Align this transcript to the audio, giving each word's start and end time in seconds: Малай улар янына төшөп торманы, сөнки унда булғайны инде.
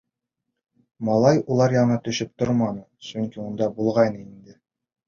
Малай 1.09 1.43
улар 1.57 1.77
янына 1.77 1.99
төшөп 2.09 2.35
торманы, 2.43 2.85
сөнки 3.11 3.45
унда 3.49 3.73
булғайны 3.79 4.27
инде. 4.29 4.61